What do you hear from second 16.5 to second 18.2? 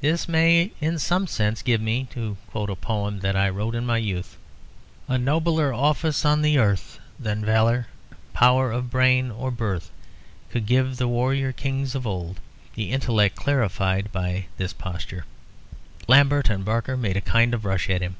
Barker made a kind of rush at him.